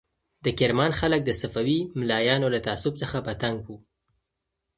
د 0.45 0.47
کرمان 0.59 0.91
خلک 0.99 1.21
د 1.25 1.31
صفوي 1.41 1.79
ملایانو 1.99 2.47
له 2.53 2.59
تعصب 2.67 2.93
څخه 3.01 3.17
په 3.25 3.33
تنګ 3.41 3.57
وو. 3.65 3.77